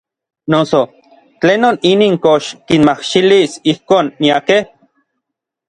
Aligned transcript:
Noso 0.51 0.79
¿tlenon 1.41 1.75
inin 1.91 2.15
kox 2.25 2.43
kinmajxilis 2.67 3.51
ijkon 3.71 4.05
miakej? 4.21 4.63